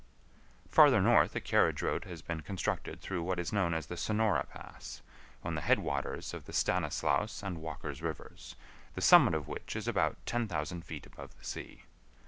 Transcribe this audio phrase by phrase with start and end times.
[0.67, 4.45] Farther north a carriage road has been constructed through what is known as the Sonora
[4.51, 5.03] Pass,
[5.43, 8.55] on the head waters of the Stanislaus and Walker's rivers,
[8.95, 11.83] the summit of which is about 10,000 feet above the sea.